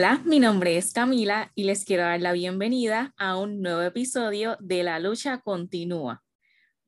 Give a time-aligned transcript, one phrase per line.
[0.00, 4.56] Hola, mi nombre es Camila y les quiero dar la bienvenida a un nuevo episodio
[4.58, 6.22] de La lucha continúa.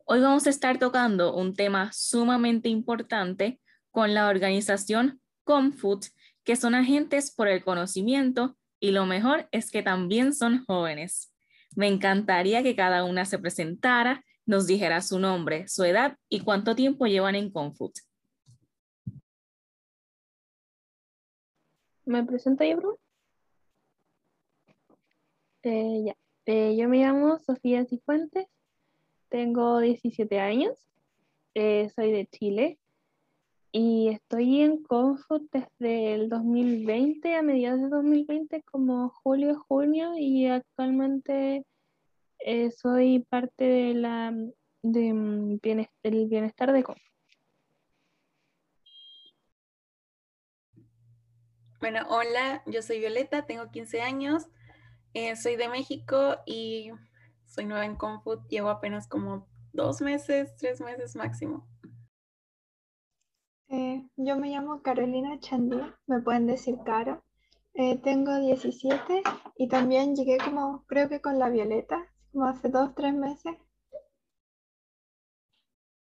[0.07, 6.07] Hoy vamos a estar tocando un tema sumamente importante con la organización Comfood,
[6.43, 11.35] que son agentes por el conocimiento y lo mejor es que también son jóvenes.
[11.77, 16.75] Me encantaría que cada una se presentara, nos dijera su nombre, su edad y cuánto
[16.75, 17.93] tiempo llevan en Comfood.
[22.07, 23.02] ¿Me presento yo, Bruno?
[25.65, 26.17] Eh, ya.
[26.47, 28.49] Eh, yo me llamo Sofía Cifuentes,
[29.29, 30.77] tengo 17 años,
[31.55, 32.81] eh, soy de Chile
[33.71, 40.47] y estoy en Confut desde el 2020, a mediados de 2020, como julio, junio, y
[40.47, 41.65] actualmente
[42.77, 47.03] soy parte de la, mm, del bienestar de Confut.
[51.79, 54.49] Bueno, hola, yo soy Violeta, tengo 15 años,
[55.15, 56.91] eh, soy de México y
[57.47, 61.69] soy nueva en Confut, llevo apenas como dos meses, tres meses máximo.
[63.69, 67.25] Eh, yo me llamo Carolina Chandí, me pueden decir Caro.
[67.75, 69.23] Eh, tengo 17
[69.57, 73.57] y también llegué como, creo que con la Violeta, como hace dos, tres meses.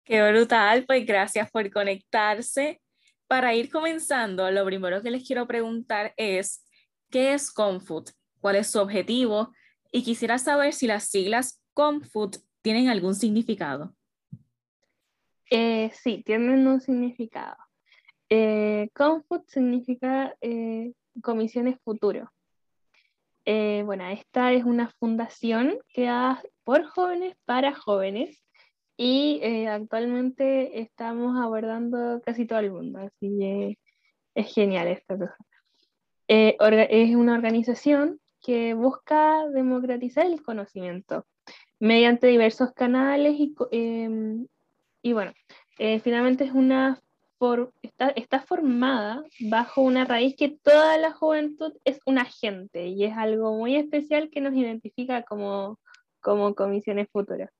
[0.04, 2.80] Qué brutal, pues gracias por conectarse
[3.26, 6.64] para ir comenzando, lo primero que les quiero preguntar es,
[7.10, 8.10] ¿qué es Comfood?
[8.44, 9.54] ¿Cuál es su objetivo?
[9.90, 13.94] Y quisiera saber si las siglas Comfood tienen algún significado.
[15.50, 17.56] Eh, sí, tienen un significado.
[18.28, 22.30] Eh, Comfood significa eh, Comisiones Futuro.
[23.46, 28.44] Eh, bueno, esta es una fundación creada por jóvenes para jóvenes
[28.98, 33.78] y eh, actualmente estamos abordando casi todo el mundo, así que
[34.34, 35.36] es genial esta cosa.
[36.28, 36.58] Eh,
[36.90, 41.26] es una organización que busca democratizar el conocimiento
[41.80, 44.46] mediante diversos canales y, em,
[45.02, 45.32] y bueno,
[45.78, 47.00] eh, finalmente es una
[47.82, 53.16] está, está, formada bajo una raíz que toda la juventud es un agente y es
[53.16, 55.78] algo muy especial que nos identifica como,
[56.20, 57.50] como comisiones futuras.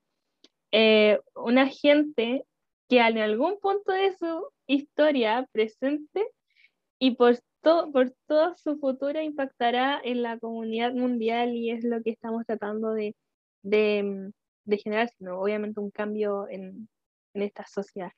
[0.72, 2.44] Eh, una gente
[2.88, 6.26] que en algún punto de su historia presente
[6.98, 12.02] y por, todo por toda su futura impactará en la comunidad mundial y es lo
[12.02, 13.16] que estamos tratando de,
[13.62, 14.30] de,
[14.64, 16.88] de generar, sino obviamente un cambio en,
[17.32, 18.12] esta sociedad.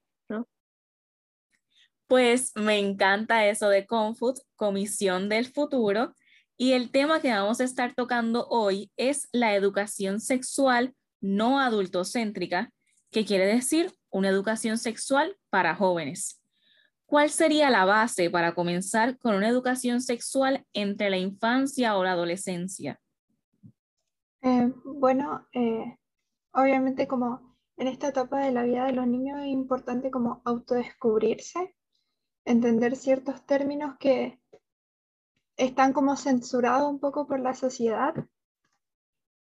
[2.07, 6.15] Pues me encanta eso de Confut, Comisión del Futuro,
[6.59, 12.71] y el tema que vamos a estar tocando hoy es la educación sexual no adultocéntrica,
[13.11, 16.41] que quiere decir una educación sexual para jóvenes.
[17.07, 22.13] ¿Cuál sería la base para comenzar con una educación sexual entre la infancia o la
[22.13, 23.01] adolescencia?
[24.43, 25.97] Eh, bueno, eh,
[26.53, 31.77] obviamente como en esta etapa de la vida de los niños es importante como autodescubrirse,
[32.45, 34.41] entender ciertos términos que
[35.57, 38.15] están como censurados un poco por la sociedad,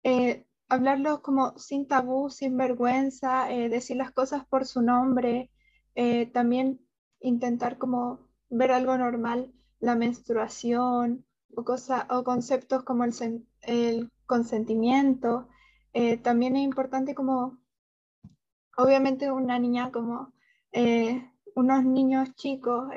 [0.02, 5.50] eh, hablarlo como sin tabú, sin vergüenza, eh, decir las cosas por su nombre,
[5.94, 6.80] eh, también
[7.20, 15.48] intentar como ver algo normal, la menstruación o, cosa, o conceptos como el, el consentimiento.
[15.92, 17.58] Eh, también es importante como,
[18.76, 20.32] obviamente una niña como
[21.56, 22.90] unos niños chicos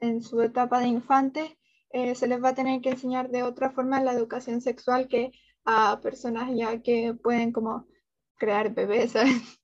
[0.00, 1.58] en su etapa de infante,
[1.92, 5.32] se les va a tener que enseñar de otra forma la educación sexual que
[5.64, 7.86] a personas ya que pueden como
[8.36, 9.14] crear bebés,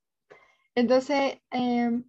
[0.74, 2.04] Entonces, em,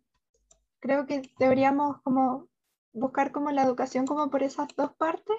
[0.82, 2.50] creo que deberíamos como
[2.94, 5.38] buscar como la educación como por esas dos partes.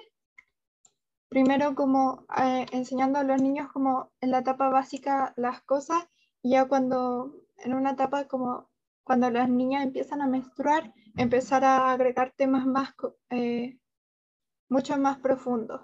[1.29, 6.07] Primero como eh, enseñando a los niños como en la etapa básica las cosas
[6.41, 8.69] y ya cuando en una etapa como
[9.03, 12.93] cuando las niñas empiezan a menstruar, empezar a agregar temas más,
[13.29, 13.77] eh,
[14.69, 15.81] mucho más profundos.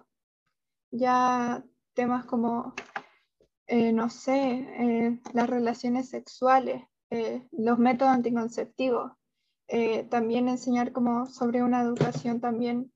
[0.92, 1.64] Ya
[1.94, 2.74] temas como,
[3.68, 4.40] eh, no sé,
[4.80, 9.12] eh, las relaciones sexuales, eh, los métodos anticonceptivos.
[10.10, 12.92] También enseñar como sobre una educación también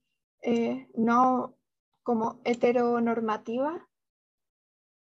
[0.96, 1.56] no
[2.04, 3.88] como heteronormativa,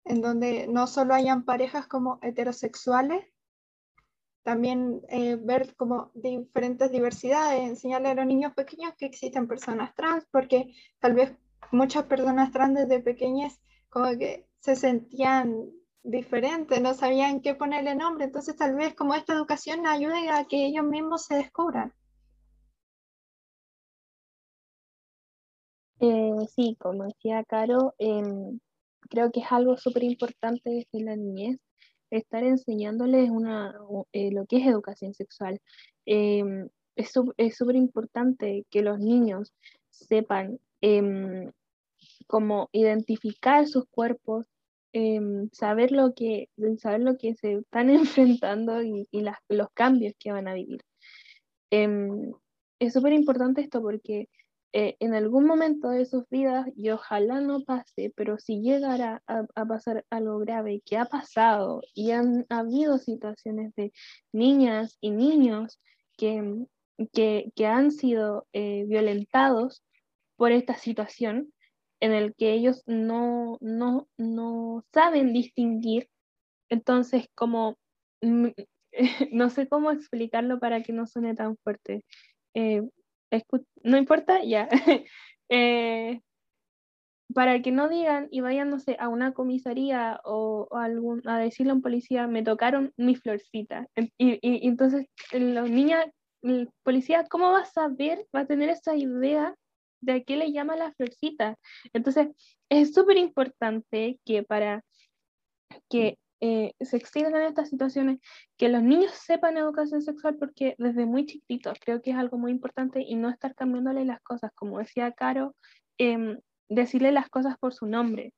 [0.04, 3.24] en donde no solo hayan parejas como heterosexuales,
[4.42, 5.02] también
[5.44, 11.12] ver como diferentes diversidades, enseñarle a los niños pequeños que existen personas trans, porque tal
[11.12, 11.36] vez
[11.70, 13.60] muchas personas trans desde pequeñas
[13.90, 15.70] como que se sentían
[16.02, 20.66] diferentes, no sabían qué ponerle nombre, entonces tal vez como esta educación ayude a que
[20.66, 21.92] ellos mismos se descubran.
[26.00, 28.58] Eh, sí, como decía Caro, em,
[29.10, 31.58] creo que es algo súper importante desde la niñez,
[32.10, 33.74] estar enseñándoles una,
[34.12, 35.60] eh, lo que es educación sexual.
[36.06, 39.52] Em, es súper importante que los niños
[39.90, 41.50] sepan em,
[42.26, 44.46] cómo identificar sus cuerpos,
[45.52, 46.48] saber, lo que,
[46.78, 49.08] saber lo que se están enfrentando y,
[49.48, 50.82] los cambios que van a vivir.
[51.70, 54.28] es súper importante esto porque
[54.72, 59.64] eh, en algún momento de sus vidas, y ojalá no pase, pero si llegara a,
[59.64, 63.92] pasar algo grave que ha pasado y han habido situaciones de
[64.32, 65.80] niñas y niños
[66.18, 66.66] que,
[67.12, 69.82] que, han sido eh, violentados
[70.36, 71.52] por esta situación,
[72.00, 76.08] en el que ellos no, no, no saben distinguir,
[76.68, 77.76] entonces como,
[78.22, 78.48] mm,
[79.32, 82.04] no sé cómo explicarlo para que no suene tan fuerte.
[82.54, 82.82] Eh,
[83.82, 84.68] no importa, ya.
[85.50, 86.20] Eh,
[87.34, 91.80] para que no digan y vayan, a una comisaría o, algún, a decirle a un
[91.80, 93.86] policía, me tocaron mi florcita.
[94.18, 96.04] Y, y, entonces los niños,
[96.42, 99.54] el policía, ¿cómo va a saber, va a tener esa idea
[100.00, 101.56] de qué le llama la florcita?
[101.92, 102.28] Entonces,
[102.68, 104.84] es súper importante que para
[105.88, 108.20] que eh, se extiendan estas situaciones,
[108.56, 112.52] que los niños sepan educación sexual, porque desde muy chiquitos creo que es algo muy
[112.52, 115.56] importante y no estar cambiándole las cosas, como decía Caro,
[115.98, 118.34] em, decirle las cosas por su nombre,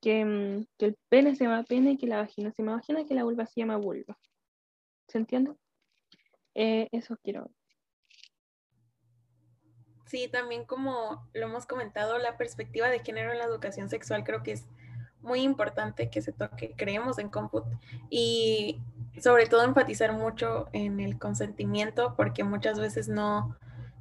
[0.00, 3.14] que, em, que, el pene se llama pene, que la vagina se llama vagina, que
[3.14, 4.18] la vulva se llama vulva.
[5.08, 5.52] ¿Se entiende?
[6.54, 7.50] Eh, eso quiero.
[10.08, 14.42] Sí, también como lo hemos comentado, la perspectiva de género en la educación sexual creo
[14.42, 14.64] que es
[15.20, 17.66] muy importante que se toque, creemos en Comput
[18.08, 18.80] y
[19.20, 23.54] sobre todo enfatizar mucho en el consentimiento porque muchas veces no,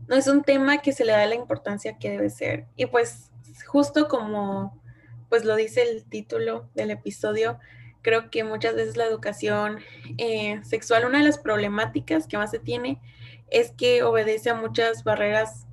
[0.07, 2.67] no es un tema que se le da la importancia que debe ser.
[2.77, 3.31] Y pues
[3.65, 4.81] justo como
[5.27, 7.59] pues lo dice el título del episodio,
[8.01, 9.79] creo que muchas veces la educación
[10.17, 13.01] eh, sexual, una de las problemáticas que más se tiene
[13.49, 15.66] es que obedece a muchas barreras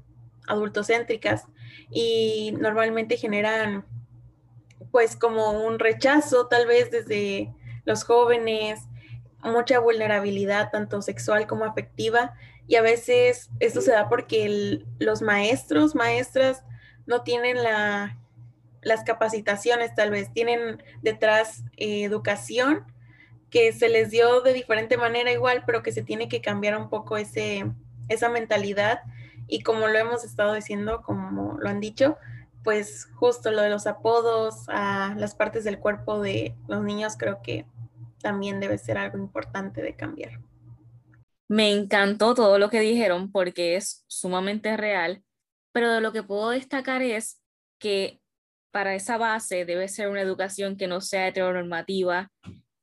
[0.46, 1.46] adultocéntricas
[1.90, 3.84] y normalmente generan
[4.90, 7.52] pues como un rechazo tal vez desde
[7.84, 8.80] los jóvenes,
[9.42, 12.34] mucha vulnerabilidad tanto sexual como afectiva
[12.66, 16.62] y a veces esto se da porque los maestros, maestras
[17.06, 18.18] no tienen la,
[18.82, 22.84] las capacitaciones tal vez, tienen detrás eh, educación
[23.50, 26.88] que se les dio de diferente manera igual, pero que se tiene que cambiar un
[26.88, 27.70] poco ese,
[28.08, 29.00] esa mentalidad
[29.46, 32.16] y como lo hemos estado diciendo, como lo han dicho,
[32.62, 37.40] pues justo lo de los apodos a las partes del cuerpo de los niños creo
[37.42, 37.66] que
[38.20, 40.40] también debe ser algo importante de cambiar.
[41.46, 45.22] Me encantó todo lo que dijeron porque es sumamente real,
[45.72, 47.42] pero de lo que puedo destacar es
[47.78, 48.20] que
[48.70, 52.32] para esa base debe ser una educación que no sea heteronormativa,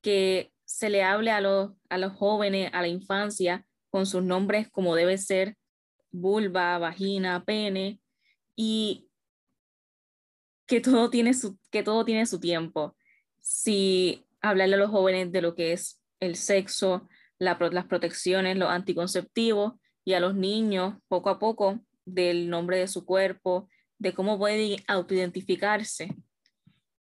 [0.01, 4.69] que se le hable a los, a los jóvenes, a la infancia, con sus nombres
[4.69, 5.57] como debe ser,
[6.11, 7.99] vulva, vagina, pene,
[8.55, 9.09] y
[10.67, 12.95] que todo tiene su, que todo tiene su tiempo.
[13.39, 17.07] Si hablarle a los jóvenes de lo que es el sexo,
[17.39, 19.73] las protecciones, los anticonceptivos,
[20.03, 24.77] y a los niños poco a poco del nombre de su cuerpo, de cómo pueden
[24.87, 26.15] autoidentificarse.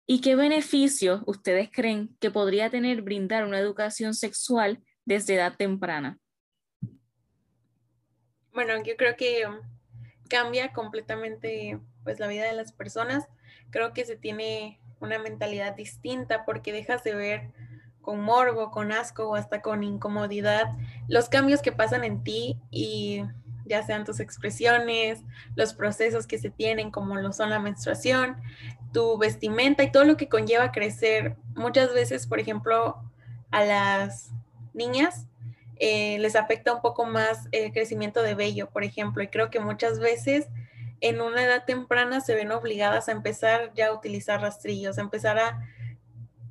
[0.07, 6.19] ¿Y qué beneficios ustedes creen que podría tener brindar una educación sexual desde edad temprana?
[8.55, 9.45] Bueno, yo creo que
[10.29, 13.29] cambia completamente pues la vida de las personas
[13.71, 17.51] creo que se tiene una mentalidad distinta porque dejas de ver
[18.03, 20.77] con morbo, con asco o hasta con incomodidad
[21.09, 23.23] los cambios que pasan en ti y
[23.65, 25.23] ya sean tus expresiones,
[25.55, 28.37] los procesos que se tienen como lo son la menstruación,
[28.93, 31.37] tu vestimenta y todo lo que conlleva crecer.
[31.55, 33.01] Muchas veces, por ejemplo,
[33.51, 34.31] a las
[34.75, 35.27] niñas
[35.77, 39.61] eh, les afecta un poco más el crecimiento de vello, por ejemplo, y creo que
[39.61, 40.49] muchas veces
[41.01, 45.39] en una edad temprana se ven obligadas a empezar ya a utilizar rastrillos, a empezar
[45.39, 45.61] a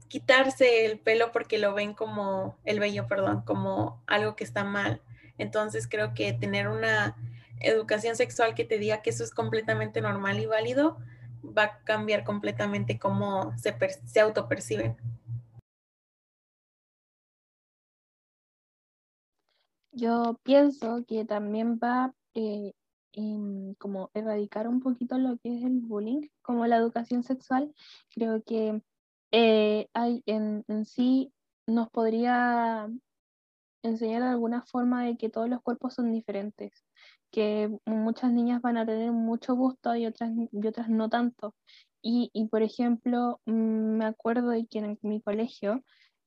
[0.10, 5.02] quitarse el pelo porque lo ven como, el vello, perdón, como algo que está mal.
[5.38, 7.16] Entonces creo que tener una
[7.62, 10.98] educación sexual que te diga que eso es completamente normal y válido
[11.46, 13.76] va a cambiar completamente cómo se,
[14.06, 14.98] se autoperciben.
[19.94, 22.74] Yo pienso que también va eh,
[23.78, 27.74] como erradicar un poquito lo que es el bullying, como la educación sexual,
[28.14, 28.82] creo que
[29.32, 31.34] eh, en, sí
[31.68, 32.90] nos podría
[33.84, 36.86] enseñar de alguna forma de que todos los cuerpos son diferentes,
[37.32, 41.56] que muchas niñas van a tener mucho gusto y otras, y otras no tanto.
[42.02, 43.52] Y, y por ejemplo, mm,
[43.98, 45.84] me acuerdo de que en mi colegio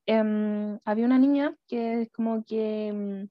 [0.06, 3.28] em, había una niña que como que mm,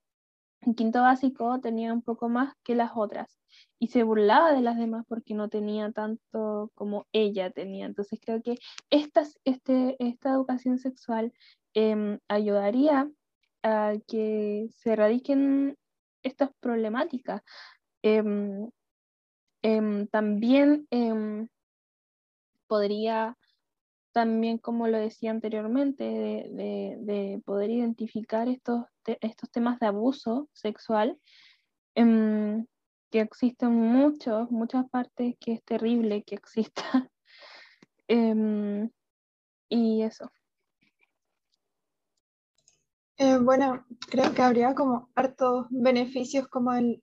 [0.65, 3.39] en quinto básico tenía un poco más que las otras
[3.79, 7.85] y se burlaba de las demás porque no tenía tanto como ella tenía.
[7.85, 8.55] Entonces creo que
[8.89, 11.33] esta, este, esta educación sexual
[11.73, 13.09] em, ayudaría
[13.63, 15.77] a que se erradiquen
[16.23, 17.41] estas problemáticas.
[18.01, 18.69] Em,
[19.61, 20.87] em, también
[22.67, 23.37] podría,
[24.13, 28.85] también como lo decía anteriormente, de, poder identificar estos,
[29.21, 31.19] estos temas de abuso sexual
[31.95, 36.83] que existen muchos, muchas partes que es terrible que exista.
[38.07, 38.89] Em,
[39.69, 40.29] y eso.
[43.17, 47.01] Eh, bueno, creo que habría como hartos beneficios como el,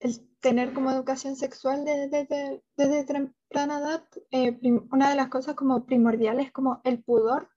[0.00, 3.04] el tener como educación sexual desde, desde,
[3.52, 4.04] temprana edad.
[4.30, 4.58] Eh,
[4.90, 7.50] una de las cosas como primordiales como el pudor,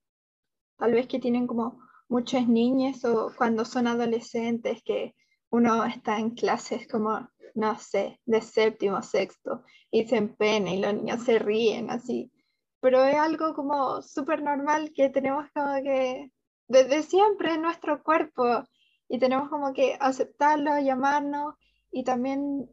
[0.78, 5.16] tal vez que tienen como muchas niñas o cuando son adolescentes que
[5.50, 10.94] uno está en clases como no sé, de séptimo, sexto, y se empena y los
[10.94, 12.30] niños se ríen así.
[12.82, 16.32] Pero es algo como súper normal que tenemos como que
[16.68, 18.66] desde siempre en nuestro cuerpo
[19.08, 21.56] y tenemos como que aceptarlo, llamarnos
[21.90, 22.70] y también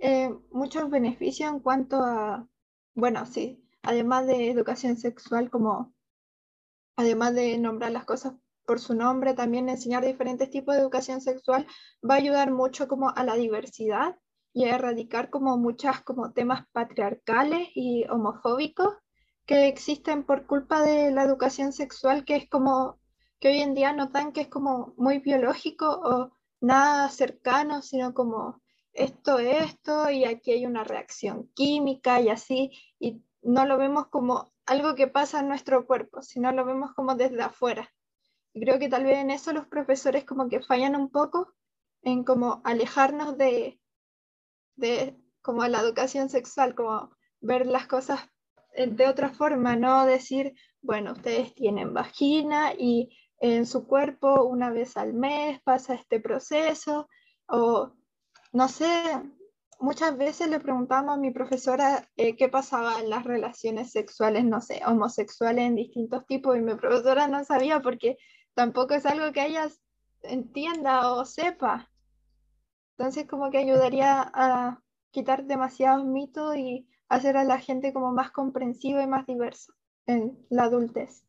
[0.00, 2.46] eh, muchos beneficios en cuanto a,
[3.00, 5.94] bueno, sí, además de educación sexual, como
[6.96, 8.34] además de nombrar las cosas
[8.66, 11.66] por su nombre, también enseñar diferentes tipos de educación sexual
[12.08, 14.16] va a ayudar mucho como a la diversidad
[14.52, 18.94] y a erradicar como muchas como temas patriarcales y homofóbicos
[19.46, 23.00] que existen por culpa de la educación sexual que es como
[23.40, 26.30] que hoy en día notan que es como muy biológico o
[26.60, 28.60] nada cercano, sino como
[28.92, 34.52] esto, esto, y aquí hay una reacción química y así, y no lo vemos como
[34.66, 37.90] algo que pasa en nuestro cuerpo, sino lo vemos como desde afuera.
[38.52, 41.52] Y creo que tal vez en eso los profesores como que fallan un poco
[42.02, 43.80] en como alejarnos de,
[44.76, 48.20] de como la educación sexual, como ver las cosas
[48.76, 54.96] de otra forma, no decir, bueno, ustedes tienen vagina y en su cuerpo una vez
[54.96, 57.08] al mes pasa este proceso,
[57.48, 57.92] o
[58.52, 58.86] no sé,
[59.80, 64.60] muchas veces le preguntamos a mi profesora eh, qué pasaba en las relaciones sexuales, no
[64.60, 68.18] sé, homosexuales en distintos tipos, y mi profesora no sabía porque
[68.54, 69.68] tampoco es algo que ella
[70.22, 71.90] entienda o sepa.
[72.96, 78.30] Entonces como que ayudaría a quitar demasiados mitos y hacer a la gente como más
[78.30, 79.72] comprensiva y más diversa
[80.06, 81.24] en la adultez.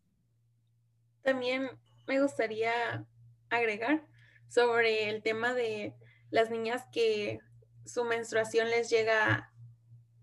[1.23, 1.69] También
[2.07, 3.07] me gustaría
[3.49, 4.05] agregar
[4.49, 5.95] sobre el tema de
[6.29, 7.39] las niñas que
[7.85, 9.51] su menstruación les llega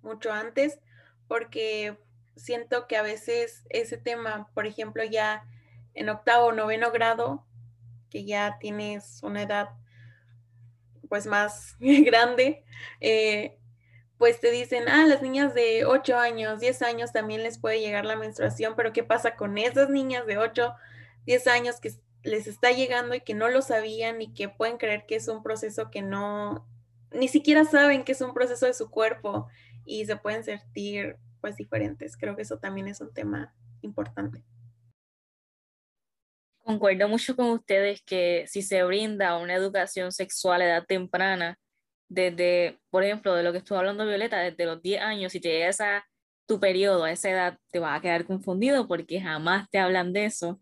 [0.02, 0.78] mucho antes,
[1.26, 1.98] porque
[2.36, 5.44] siento que a veces ese tema, por ejemplo, ya
[5.94, 7.44] en octavo o noveno grado,
[8.10, 9.70] que ya tienes una edad
[11.08, 12.64] pues más grande,
[13.00, 13.58] eh,
[14.18, 18.04] pues te dicen, ah, las niñas de 8 años, 10 años también les puede llegar
[18.04, 20.74] la menstruación, pero ¿qué pasa con esas niñas de 8,
[21.26, 21.92] 10 años que
[22.24, 25.42] les está llegando y que no lo sabían y que pueden creer que es un
[25.42, 26.66] proceso que no,
[27.12, 29.48] ni siquiera saben que es un proceso de su cuerpo
[29.84, 32.16] y se pueden sentir pues diferentes?
[32.16, 34.42] Creo que eso también es un tema importante.
[36.58, 41.58] Concuerdo mucho con ustedes que si se brinda una educación sexual a edad temprana,
[42.08, 45.48] desde, por ejemplo, de lo que estuvo hablando Violeta, desde los 10 años, si te
[45.48, 46.06] llegas a
[46.46, 50.24] tu periodo, a esa edad, te vas a quedar confundido porque jamás te hablan de
[50.24, 50.58] eso.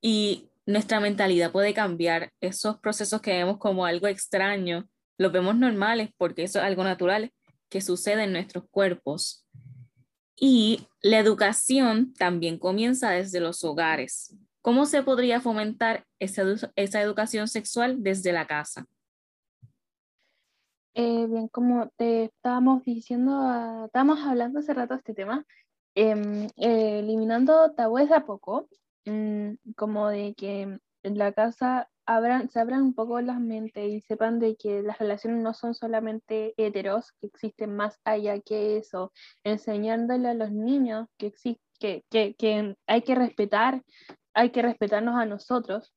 [0.00, 2.32] Y nuestra mentalidad puede cambiar.
[2.40, 4.88] Esos procesos que vemos como algo extraño,
[5.20, 7.30] los vemos normales porque eso es algo natural
[7.68, 9.46] que sucede en nuestros cuerpos.
[10.34, 14.34] Y la educación también comienza desde los hogares.
[14.62, 16.42] ¿Cómo se podría fomentar esa,
[16.74, 18.86] esa educación sexual desde la casa?
[20.94, 25.44] Eh, bien, como te estábamos diciendo, ah, estábamos hablando hace rato de este tema,
[25.94, 28.70] em, eh, eliminando tabúes de a poco,
[29.04, 34.00] mm, como de que en la casa abran, se abran un poco las mentes y
[34.00, 39.12] sepan de que las relaciones no son solamente heteros, que existen más allá que eso,
[39.44, 41.32] enseñándole a los niños que,
[41.78, 43.82] que, que, hay que respetar
[44.32, 45.92] hay que respetarnos a nosotros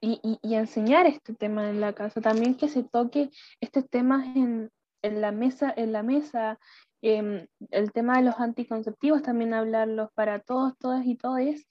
[0.00, 2.20] y, y, enseñar este tema en la casa.
[2.20, 4.70] También que se toque estos temas en,
[5.02, 6.58] en la mesa, en la mesa
[7.02, 11.66] em, el tema de los anticonceptivos, también hablarlos para todos, todas y todes,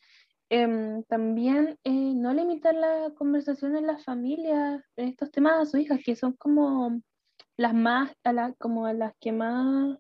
[0.52, 6.00] Em, también eh, no limitar la conversación en las familias, estos temas a sus hijas,
[6.04, 7.02] que son como
[7.56, 10.00] las más, a la, como a las que más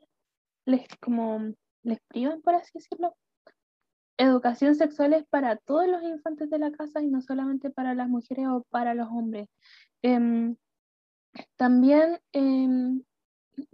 [0.65, 1.53] les, como,
[1.83, 3.15] les privan, por así decirlo.
[4.17, 8.09] Educación sexual es para todos los infantes de la casa y no solamente para las
[8.09, 9.47] mujeres o para los hombres.
[10.01, 10.55] Em,
[11.57, 13.03] también, em,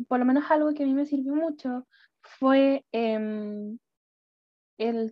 [0.08, 1.88] por lo menos algo que a mí me sirvió mucho
[2.22, 3.80] fue el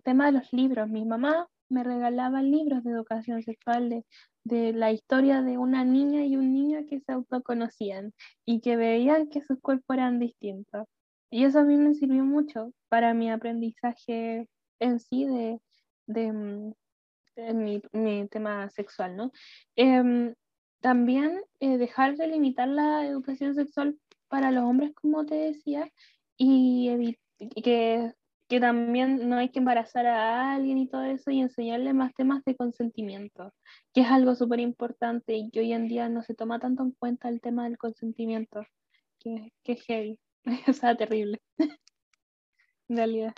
[0.02, 0.88] tema de los libros.
[0.88, 4.04] Mi mamá me regalaba libros de educación sexual de,
[4.44, 8.12] de, la historia de una niña y un niño que se autoconocían
[8.46, 10.86] y que veían que sus cuerpos eran distintos.
[11.30, 15.60] Y eso a mí me sirvió mucho para mi aprendizaje en sí de,
[16.06, 16.72] de, mm,
[17.54, 19.32] mi, mi, tema sexual, ¿no?
[19.76, 20.34] Em,
[20.80, 25.90] también eh, dejar de limitar la educación sexual para los hombres, como te decía,
[26.36, 27.16] y,
[27.62, 28.12] que,
[28.48, 32.44] que también no hay que embarazar a alguien y todo eso y enseñarle más temas
[32.44, 33.52] de consentimiento,
[33.92, 36.92] que es algo súper importante y que hoy en día no se toma tanto en
[36.92, 38.64] cuenta el tema del consentimiento,
[39.20, 40.18] que, que es heavy,
[40.68, 41.40] o sea, terrible.
[42.88, 43.34] en realidad.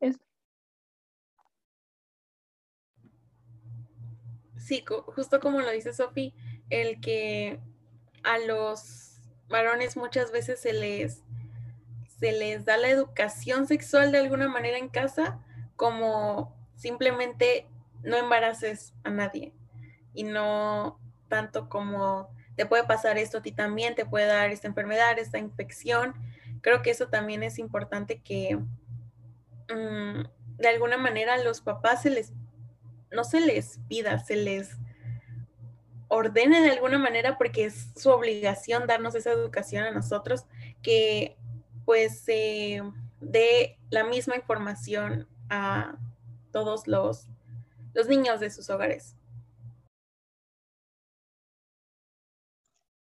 [0.00, 0.18] Es,
[4.64, 4.82] Sí,
[5.14, 6.32] justo como lo dice Sofi,
[6.70, 7.60] el que
[8.22, 11.22] a los varones muchas veces se les,
[12.24, 15.38] se les da la educación sexual de alguna manera en casa
[15.76, 17.68] como simplemente
[18.02, 19.52] no embaraces a nadie
[20.14, 24.68] y no tanto como te puede pasar esto a ti también, te puede dar esta
[24.68, 26.14] enfermedad, esta infección.
[26.62, 30.22] Creo que eso también es importante que mm,
[30.56, 32.32] de alguna manera los papás se les,
[33.12, 34.78] no se les pida, se les
[36.08, 40.46] ordene de alguna manera porque es su obligación darnos esa educación a nosotros,
[40.80, 41.36] que
[41.84, 42.82] pues se
[43.20, 45.98] dé la misma información a
[46.52, 47.26] todos los,
[47.94, 49.16] los niños de sus hogares.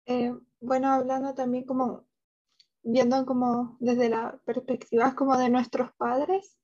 [0.06, 2.06] Eh, bueno, hablando también como,
[2.84, 6.58] viendo como desde la perspectiva como de nuestros padres,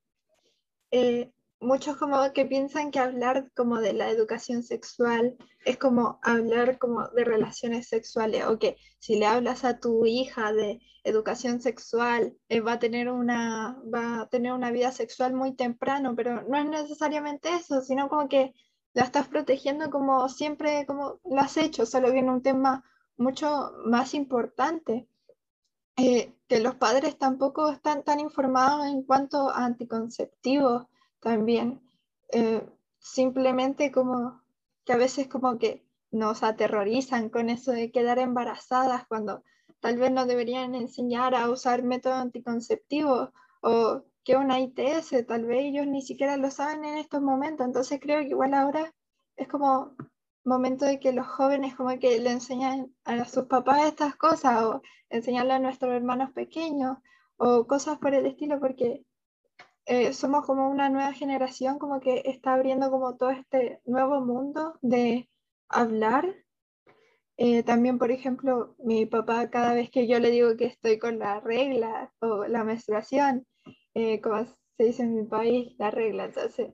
[0.92, 6.78] eh, muchos como que piensan que hablar como de la educación sexual es como hablar
[6.78, 12.36] como de relaciones sexuales o que si le hablas a tu hija de educación sexual
[12.50, 16.58] eh, va a tener una va a tener una vida sexual muy temprano, pero no
[16.58, 18.54] es necesariamente eso, sino como que
[18.94, 22.84] la estás protegiendo como siempre como lo has hecho, solo viene un tema
[23.18, 25.08] mucho más importante.
[26.00, 30.86] Eh, que los padres tampoco están tan informados en cuanto a anticonceptivos,
[31.20, 31.82] también.
[32.30, 32.68] Eh,
[33.00, 34.42] simplemente como
[34.86, 39.44] que a veces como que nos aterrorizan con eso de quedar embarazadas cuando
[39.80, 43.30] tal vez no deberían enseñar a usar métodos anticonceptivos
[43.62, 47.66] o que una ITS, tal vez ellos ni siquiera lo saben en estos momentos.
[47.66, 48.94] Entonces creo que igual ahora
[49.38, 49.96] es como
[50.44, 54.82] momento de que los jóvenes como que le enseñan a sus papás estas cosas o
[55.10, 56.98] enseñarle a nuestros hermanos pequeños
[57.38, 59.06] o cosas por el estilo porque
[59.90, 64.78] eh, somos como una nueva generación, como que está abriendo como todo este nuevo mundo
[64.82, 65.30] de
[65.70, 66.36] hablar.
[67.38, 71.20] Eh, también, por ejemplo, mi papá cada vez que yo le digo que estoy con
[71.20, 73.48] la regla o la menstruación,
[73.94, 76.74] eh, como se dice en mi país, la regla, entonces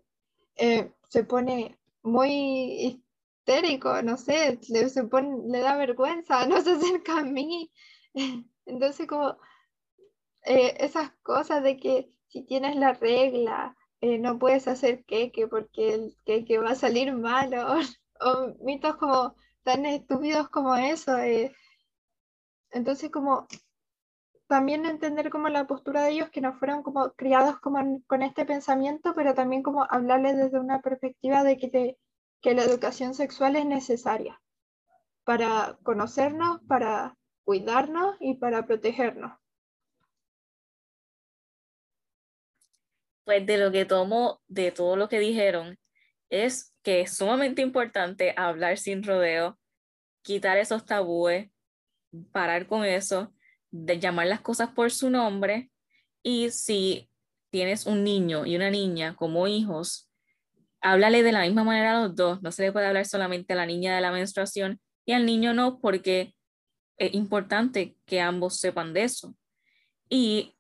[0.56, 2.32] se pone muy
[3.44, 7.72] histérico, no sé, le, se pone, le da vergüenza, no se acerca a mí.
[8.66, 9.38] Entonces, como
[10.46, 16.18] esas cosas de que si tienes la regla, eh, no puedes hacer queque porque el
[16.26, 17.76] queque va a salir malo,
[18.20, 21.16] o, mitos como tan estúpidos como eso.
[21.20, 21.54] Eh.
[22.72, 23.48] Entonces, como
[24.48, 28.46] también entender como la postura de ellos que no fueron como criados como con este
[28.46, 31.98] pensamiento, pero también como hablarles desde una perspectiva de que,
[32.42, 34.42] que la educación sexual es necesaria
[35.24, 37.16] para conocernos, para
[37.46, 39.43] cuidarnos y para protegernos.
[43.26, 45.78] Pues de lo que tomo de todo lo que dijeron
[46.30, 49.60] es que es sumamente importante hablar sin rodeo,
[50.24, 51.50] quitar esos tabúes,
[52.32, 53.34] parar con eso,
[53.72, 55.72] de llamar las cosas por su nombre
[56.22, 57.10] y si
[57.50, 60.10] tienes un niño y una niña como hijos,
[60.82, 63.56] háblale de la misma manera a los dos, no se le puede hablar solamente a
[63.56, 66.36] la niña de la menstruación y al niño no porque
[66.98, 69.36] es importante que ambos sepan de eso.
[70.10, 70.56] Y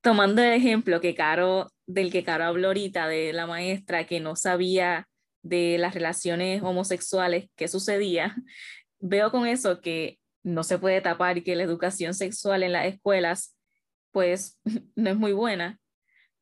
[0.00, 4.36] tomando el ejemplo que Caro del que Caro habló ahorita, de la maestra que no
[4.36, 5.08] sabía
[5.42, 8.36] de las relaciones homosexuales que sucedía,
[9.00, 12.86] veo con eso que no se puede tapar y que la educación sexual en las
[12.86, 13.56] escuelas
[14.12, 14.58] pues
[14.96, 15.78] no es muy buena.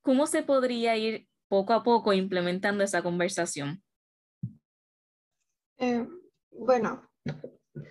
[0.02, 3.82] ¿Cómo se podría ir poco a poco implementando esa conversación?
[5.78, 6.06] Eh,
[6.50, 7.08] bueno,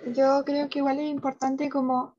[0.07, 2.14] yo creo que igual es importante como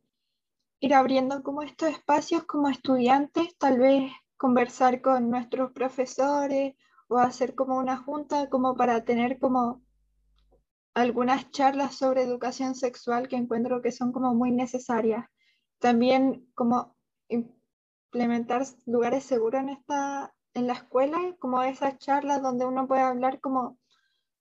[0.80, 6.74] ir abriendo como estos espacios como estudiantes, tal vez conversar con nuestros profesores
[7.08, 9.82] o hacer como una junta como para tener como
[10.94, 15.26] algunas charlas sobre educación sexual que encuentro que son como muy necesarias.
[15.78, 16.96] También como
[17.28, 23.40] implementar lugares seguros en esta en la escuela, como esas charlas donde uno puede hablar
[23.40, 23.78] como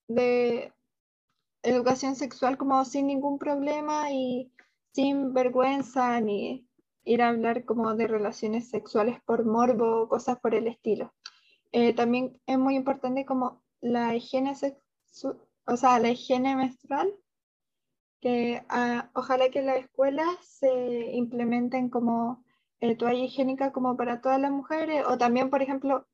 [0.08, 0.72] de
[1.62, 4.50] educación sexual como sin ningún problema y
[4.96, 6.66] sin vergüenza ni
[7.04, 11.12] ir a hablar como de relaciones sexuales por morbo o cosas por el estilo.
[11.70, 14.54] Eh, también es muy importante como la higiene
[15.66, 17.12] o sea, la higiene menstrual,
[18.22, 22.42] que ah, ojalá que en la escuela se implementen como
[22.80, 26.06] eh, toalla higiénica como para todas las mujeres, o también, por ejemplo,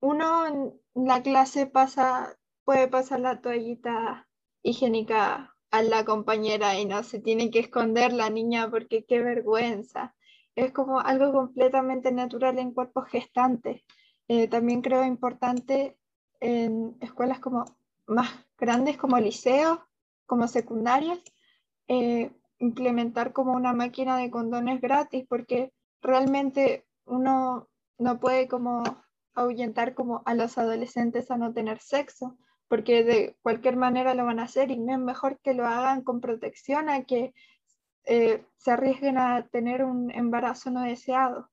[0.00, 4.26] uno en la clase pasa, puede pasar la toallita
[4.62, 10.14] higiénica a la compañera y no se tiene que esconder la niña porque qué vergüenza.
[10.54, 13.82] Es como algo completamente natural en cuerpos gestantes.
[14.26, 15.98] Eh, también creo importante
[16.40, 17.64] en escuelas como
[18.06, 19.78] más grandes como liceos,
[20.24, 21.18] como secundarias,
[21.88, 28.82] eh, implementar como una máquina de condones gratis porque realmente uno no puede como
[29.34, 34.40] ahuyentar como a los adolescentes a no tener sexo, porque de cualquier manera lo van
[34.40, 37.34] a hacer y es mejor que lo hagan con protección a que
[38.04, 41.50] eh, se arriesguen a tener un embarazo no deseado.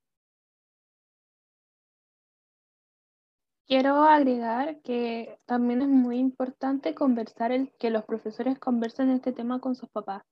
[3.65, 9.59] Quiero agregar que también es muy importante conversar, el, que los profesores conversen este tema
[9.59, 10.23] con sus papás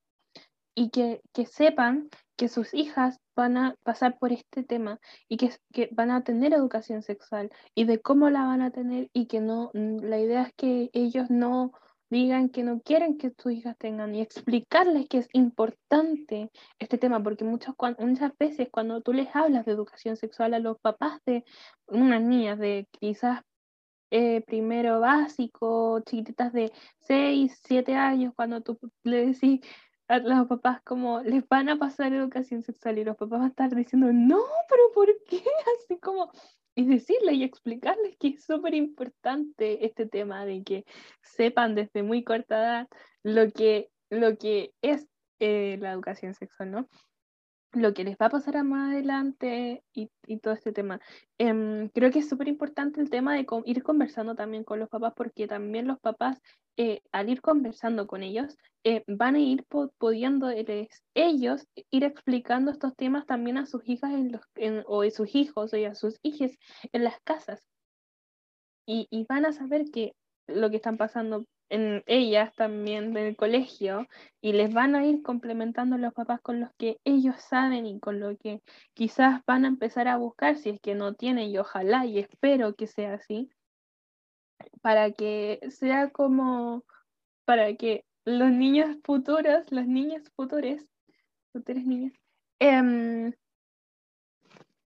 [0.75, 5.51] y que, que sepan que sus hijas van a pasar por este tema y que,
[5.73, 9.41] que, van a tener educación sexual y de cómo la van a tener y que
[9.41, 11.71] no, la idea es que ellos no
[12.09, 17.23] digan que no quieren que sus hijas tengan y explicarles que es importante este tema,
[17.23, 21.45] porque muchas, muchas veces cuando tú les hablas de educación sexual a los papás de
[21.87, 23.41] unas niñas de quizás
[24.11, 29.61] eh, primero básico, chiquititas de 6, 7 años, cuando tú le decís
[30.11, 33.47] a los papás como les van a pasar educación sexual y los papás van a
[33.47, 35.41] estar diciendo, no, pero ¿por qué?
[35.79, 36.31] Así como,
[36.75, 40.85] y decirle y explicarles que es súper importante este tema de que
[41.21, 42.87] sepan desde muy corta edad
[43.23, 45.07] lo que, lo que es
[45.39, 46.89] eh, la educación sexual, ¿no?
[47.73, 50.99] Lo que les va a pasar a más adelante y, todo este tema.
[51.37, 55.13] Em, creo que es súper importante el tema de ir conversando también con los papás,
[55.15, 56.41] porque también los papás,
[56.77, 59.65] eh, al ir conversando con ellos, eh, van a ir
[59.97, 60.49] pudiendo
[61.13, 64.41] ellos ir explicando estos temas también a sus hijas en los,
[64.87, 66.51] o a sus hijos o a sus hijas
[66.91, 67.67] en las casas.
[68.85, 70.13] Y, y van a saber que
[70.47, 74.07] lo que están pasando en ellas también del colegio
[74.41, 78.19] y les van a ir complementando los papás con los que ellos saben y con
[78.19, 78.61] lo que
[78.93, 82.75] quizás van a empezar a buscar si es que no tienen y ojalá y espero
[82.75, 83.49] que sea así
[84.81, 86.83] para que sea como
[87.45, 90.81] para que los niños futuros, los niños futuros,
[91.53, 92.13] futuros niños,
[92.59, 93.33] em,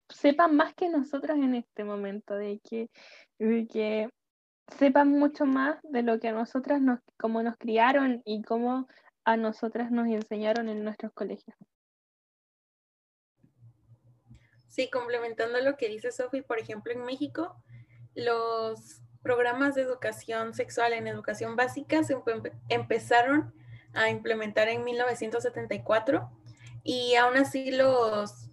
[0.09, 2.89] sepan más que nosotros en este momento de que,
[3.39, 4.09] de que
[4.77, 8.87] sepan mucho más de lo que a nosotras nos, cómo nos criaron y cómo
[9.23, 11.57] a nosotras nos enseñaron en nuestros colegios.
[14.67, 17.55] Sí, complementando lo que dice Sofi, por ejemplo, en México,
[18.13, 22.15] los programas de educación sexual en educación básica se
[22.69, 23.53] empezaron
[23.93, 26.29] a implementar en 1974
[26.83, 28.49] y aún así los,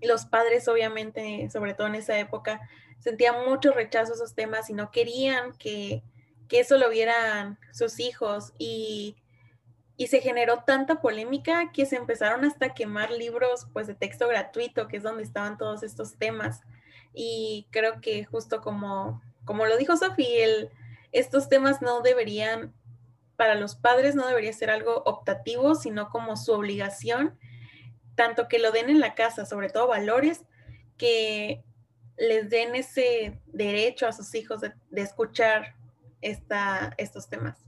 [0.00, 2.60] los padres, obviamente, sobre todo en esa época,
[3.00, 6.02] sentían mucho rechazo a esos temas y no querían que,
[6.50, 9.16] eso lo vieran sus hijos y,
[10.08, 14.88] se generó tanta polémica que se empezaron hasta a quemar libros pues de texto gratuito,
[14.88, 16.62] que es donde estaban todos estos temas.
[17.12, 20.46] Y creo que justo como, como lo dijo Sofía,
[21.12, 22.72] estos temas no deberían,
[23.36, 27.38] para los padres no debería ser algo optativo, sino como su obligación,
[28.14, 30.46] tanto que lo den en la casa, sobre todo valores
[30.96, 31.62] que
[32.20, 35.74] les den ese derecho a sus hijos de, escuchar
[36.20, 37.64] esta, estos temas.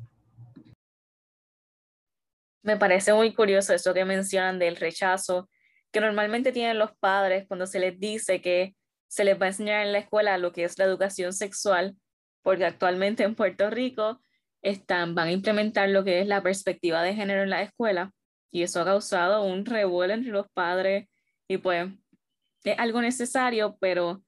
[2.63, 5.49] Me parece muy curioso eso que mencionan del rechazo
[5.91, 8.77] que normalmente tienen los padres cuando se les dice que
[9.09, 11.97] se les va a enseñar en la escuela lo que es la educación sexual,
[12.43, 14.23] porque actualmente en Puerto Rico
[14.63, 18.13] están, van a implementar lo que es la perspectiva de género en la escuela
[18.51, 21.09] y eso ha causado un revuelo entre los padres
[21.49, 21.91] y pues
[22.65, 24.23] es algo necesario, pero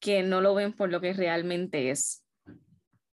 [0.00, 2.24] que no lo ven por lo que realmente es.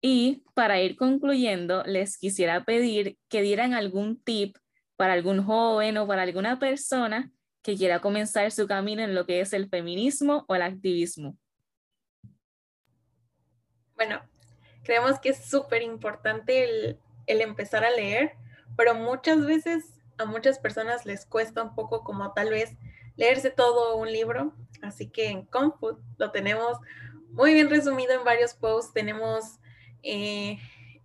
[0.03, 4.57] Y para ir concluyendo, les quisiera pedir que dieran algún tip
[4.97, 7.31] para algún joven o para alguna persona
[7.63, 11.37] que quiera comenzar su camino en lo que es el feminismo o el activismo.
[13.95, 14.23] Bueno,
[14.83, 18.33] creemos que es súper importante el, el, empezar a leer,
[18.77, 19.85] pero muchas veces
[20.17, 22.77] a muchas personas les cuesta un poco como tal vez
[23.17, 26.79] leerse todo un libro, así que en Confut lo tenemos
[27.31, 29.59] muy bien resumido en varios posts, tenemos
[30.03, 30.59] eh,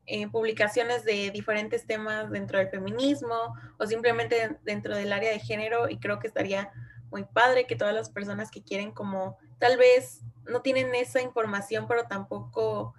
[0.08, 5.90] eh, publicaciones de diferentes temas dentro del feminismo o simplemente dentro del área de género
[5.90, 6.72] y creo que estaría
[7.10, 11.88] muy padre que todas las personas que quieren como tal vez no tienen esa información
[11.88, 12.94] pero tampoco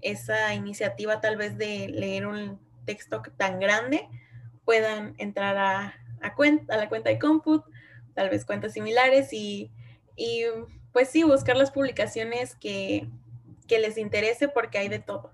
[0.00, 4.08] esa iniciativa tal vez de leer un texto tan grande
[4.64, 7.64] puedan entrar a, a la cuenta de Comput,
[8.18, 9.70] tal vez cuentas similares y,
[10.16, 10.42] y
[10.92, 13.08] pues sí, buscar las publicaciones que,
[13.68, 15.30] que les interese porque hay de todo.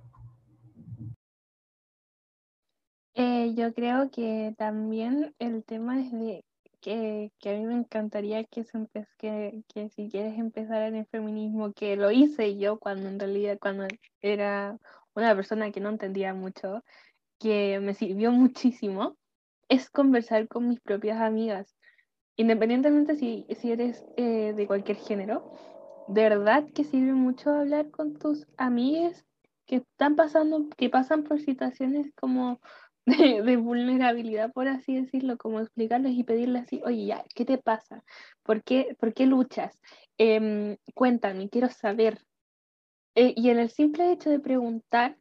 [3.15, 6.45] Eh, yo creo que también el tema es de
[6.83, 11.07] que, que, a mí me encantaría que, se que, que si quieres empezar en el
[11.07, 13.87] feminismo, que lo hice yo cuando en realidad cuando
[14.21, 14.77] era
[15.15, 16.85] una persona que no entendía mucho,
[17.39, 19.17] que me sirvió muchísimo,
[19.71, 21.74] es conversar con mis propias amigas,
[22.37, 25.53] independientemente si, si eres eh, de cualquier género,
[26.09, 29.25] de verdad que sirve mucho hablar con tus amigas
[29.67, 32.61] que están pasando, que pasan por situaciones como
[33.07, 38.03] de, vulnerabilidad, por así decirlo, como explicarles y pedirles así, oye, ya, ¿qué te pasa?
[38.43, 39.79] ¿Por qué, por qué luchas?
[40.19, 42.21] Eh, cuéntame, quiero saber.
[43.15, 45.17] Eh, y en el simple hecho de preguntar,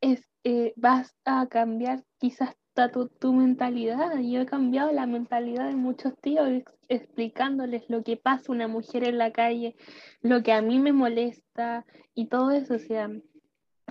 [0.00, 2.56] es, eh, vas a cambiar quizás
[2.88, 4.18] tu, tu, mentalidad.
[4.20, 6.48] Yo he cambiado la mentalidad de muchos tíos
[6.88, 9.76] explicándoles lo que pasa una mujer en la calle,
[10.22, 12.74] lo que a mí me molesta y todo eso.
[12.74, 13.10] O sea,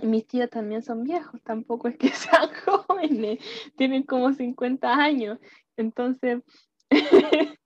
[0.02, 3.40] mis tíos también son viejos, tampoco es que sean jóvenes,
[3.76, 5.40] tienen como 50 años.
[5.78, 6.42] Entonces,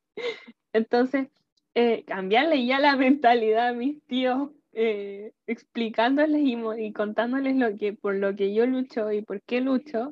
[0.74, 1.30] entonces
[1.76, 7.94] eh, cambiarle ya la mentalidad a mis tíos, eh, explicándoles y, y, contándoles lo que,
[7.94, 10.10] por lo que yo lucho y por qué lucho,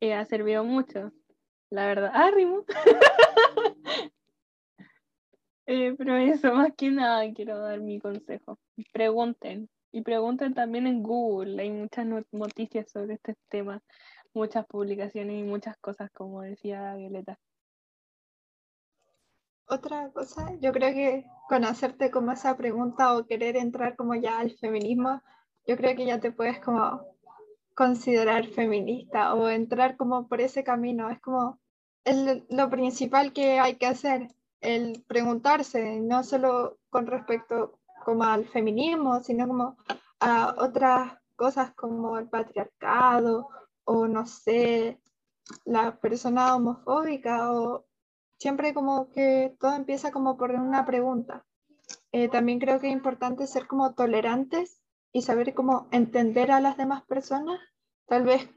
[0.00, 1.12] eh, ha servido mucho.
[1.70, 2.30] La verdad, ah,
[5.66, 8.58] pero eso, más que nada, quiero dar mi consejo.
[8.92, 13.82] Pregunten, y pregunten también en Google, hay muchas noticias sobre este tema,
[14.32, 17.38] muchas publicaciones y muchas cosas, como decía Violeta.
[19.66, 24.38] Otra cosa, yo creo que con hacerte como esa pregunta o querer entrar como ya
[24.38, 25.20] al feminismo,
[25.66, 27.04] yo creo que ya te puedes como
[27.78, 31.10] considerar feminista o entrar como por ese camino.
[31.10, 31.60] Es como
[32.04, 38.48] el, lo principal que hay que hacer, el preguntarse, no solo con respecto como al
[38.48, 39.76] feminismo, sino como
[40.18, 43.48] a otras cosas como el patriarcado
[43.84, 45.00] o no sé,
[45.64, 47.86] la persona homofóbica o
[48.40, 51.46] siempre como que todo empieza como por una pregunta.
[52.10, 54.77] Eh, también creo que es importante ser como tolerantes
[55.12, 57.60] y saber cómo entender a las demás personas.
[58.06, 58.48] Tal vez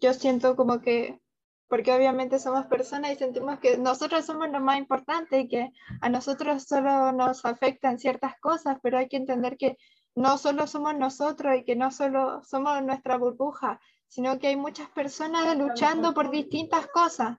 [0.00, 1.20] yo siento como que
[1.68, 6.10] porque obviamente somos personas y sentimos que nosotros somos lo más importante y que a
[6.10, 9.78] nosotros solo nos afectan ciertas cosas, pero hay que entender que
[10.14, 14.90] no solo somos nosotros y que no solo somos nuestra burbuja, sino que hay muchas
[14.90, 17.38] personas luchando por distintas cosas.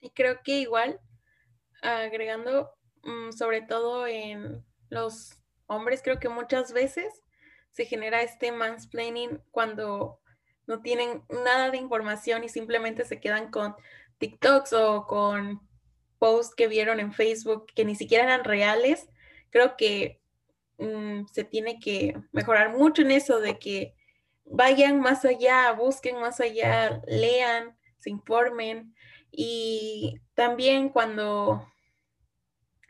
[0.00, 0.98] Y creo que igual,
[1.80, 2.70] agregando
[3.04, 7.22] mm, sobre todo en los hombres, creo que muchas veces
[7.70, 10.20] se genera este mansplaining cuando
[10.66, 13.74] no tienen nada de información y simplemente se quedan con
[14.18, 15.66] TikToks o con
[16.18, 19.08] posts que vieron en Facebook que ni siquiera eran reales.
[19.50, 20.20] Creo que
[20.78, 23.94] mm, se tiene que mejorar mucho en eso de que
[24.44, 28.94] vayan más allá, busquen más allá, lean, se informen
[29.30, 31.66] y también cuando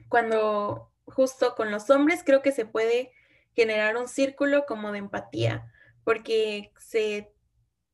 [0.08, 3.12] cuando justo con los hombres creo que se puede
[3.54, 5.72] generar un círculo como de empatía
[6.04, 7.32] porque se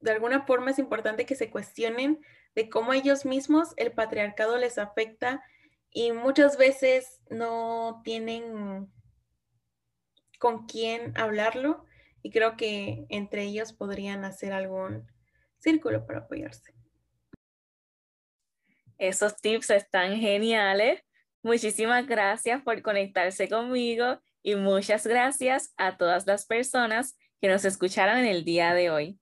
[0.00, 2.20] de alguna forma es importante que se cuestionen
[2.54, 5.42] de cómo ellos mismos el patriarcado les afecta
[5.90, 8.90] y muchas veces no tienen
[10.38, 11.84] con quién hablarlo
[12.22, 15.10] y creo que entre ellos podrían hacer algún
[15.58, 16.74] círculo para apoyarse.
[18.98, 21.00] Esos tips están geniales.
[21.48, 28.18] Muchísimas gracias por conectarse conmigo y muchas gracias a todas las personas que nos escucharon
[28.18, 29.18] en el día de hoy.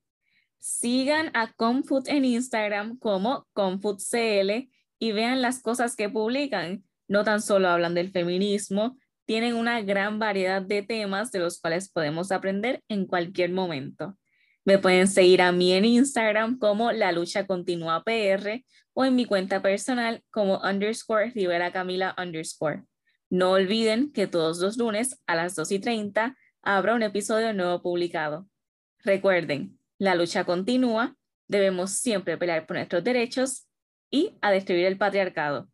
[0.59, 6.83] Sigan a Comfood en Instagram como ComfoodCL y vean las cosas que publican.
[7.07, 11.89] No tan solo hablan del feminismo, tienen una gran variedad de temas de los cuales
[11.89, 14.19] podemos aprender en cualquier momento.
[14.67, 19.25] Me pueden seguir a mí en Instagram como La Lucha Continúa PR o en mi
[19.25, 22.83] cuenta personal como underscore Rivera Camila underscore.
[23.31, 27.81] No olviden que todos los lunes a las 2 y 30 habrá un episodio nuevo
[27.81, 28.49] publicado.
[29.05, 31.15] Recuerden, la lucha continúa,
[31.47, 33.69] debemos siempre pelear por nuestros derechos
[34.11, 35.69] y a destruir el patriarcado.